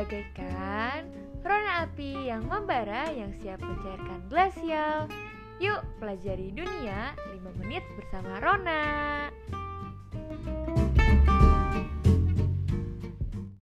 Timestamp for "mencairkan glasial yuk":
3.60-5.84